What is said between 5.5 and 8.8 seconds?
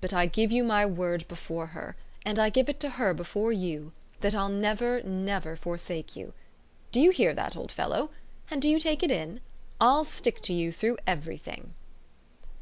forsake you. Do you hear that, old fellow, and do you